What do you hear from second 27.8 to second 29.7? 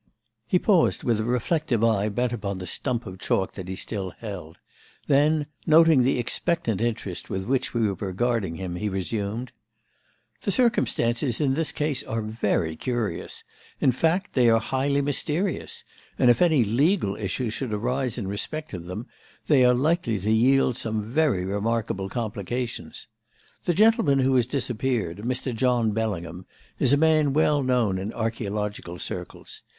in archaeological circles.